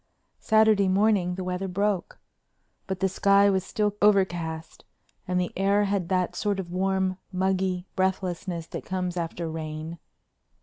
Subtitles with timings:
[0.39, 2.17] Saturday morning the weather broke.
[2.87, 4.83] But the sky was still overcast
[5.27, 9.99] and the air had that sort of warm, muggy breathlessness that comes after rain.